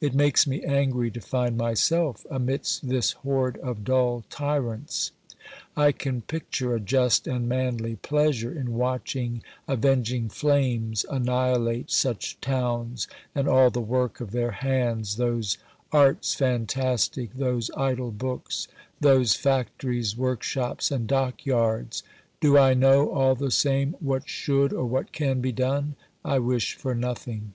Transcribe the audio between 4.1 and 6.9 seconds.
tyrants. I 90 OBERMANN can picture a